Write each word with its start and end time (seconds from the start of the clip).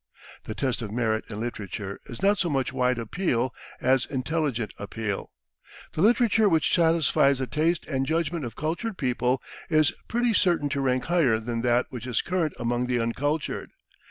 The 0.45 0.55
test 0.55 0.81
of 0.81 0.89
merit 0.91 1.25
in 1.29 1.39
literature 1.39 1.99
is 2.07 2.23
not 2.23 2.39
so 2.39 2.49
much 2.49 2.73
wide 2.73 2.97
appeal 2.97 3.53
as 3.79 4.07
intelligent 4.07 4.73
appeal; 4.79 5.31
the 5.93 6.01
literature 6.01 6.49
which 6.49 6.73
satisfies 6.73 7.37
the 7.37 7.45
taste 7.45 7.85
and 7.85 8.03
judgment 8.07 8.43
of 8.43 8.55
cultured 8.55 8.97
people 8.97 9.43
is 9.69 9.93
pretty 10.07 10.33
certain 10.33 10.69
to 10.69 10.81
rank 10.81 11.03
higher 11.03 11.39
than 11.39 11.61
that 11.61 11.85
which 11.91 12.07
is 12.07 12.23
current 12.23 12.53
among 12.57 12.87
the 12.87 12.97
uncultured. 12.99 13.69